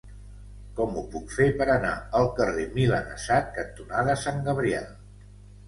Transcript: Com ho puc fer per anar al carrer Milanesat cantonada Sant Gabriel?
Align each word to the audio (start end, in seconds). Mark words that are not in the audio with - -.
Com 0.79 0.95
ho 1.01 1.03
puc 1.15 1.27
fer 1.33 1.47
per 1.59 1.67
anar 1.73 1.91
al 2.21 2.31
carrer 2.41 2.67
Milanesat 2.79 3.55
cantonada 3.61 4.19
Sant 4.25 4.43
Gabriel? 4.51 4.93